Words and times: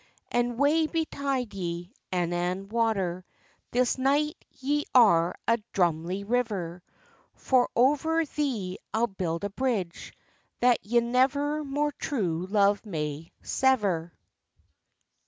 "And 0.31 0.57
wae 0.57 0.87
betide 0.87 1.53
ye, 1.53 1.93
Annan 2.11 2.69
water, 2.69 3.23
This 3.69 3.99
night 3.99 4.33
that 4.49 4.63
ye 4.63 4.85
are 4.95 5.35
a 5.47 5.59
drumlie 5.75 6.23
river! 6.27 6.81
For 7.35 7.69
over 7.75 8.25
thee 8.25 8.79
I'll 8.91 9.05
build 9.05 9.43
a 9.43 9.51
bridge, 9.51 10.13
That 10.59 10.83
ye 10.83 11.01
never 11.01 11.63
more 11.63 11.91
true 11.91 12.47
love 12.47 12.83
may 12.83 13.31
sever." 13.43 14.11